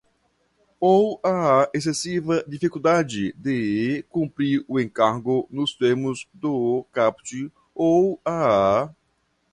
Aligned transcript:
ou 0.81 1.19
à 1.23 1.69
excessiva 1.75 2.41
dificuldade 2.47 3.35
de 3.37 4.03
cumprir 4.09 4.65
o 4.67 4.79
encargo 4.79 5.47
nos 5.51 5.75
termos 5.75 6.27
do 6.33 6.83
caput 6.91 7.51
ou 7.75 8.19
à 8.25 8.89